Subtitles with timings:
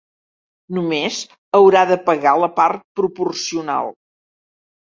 [0.77, 1.19] Només
[1.59, 3.93] haurà de pagar la part proporcional.